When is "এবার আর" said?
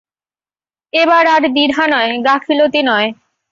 0.93-1.43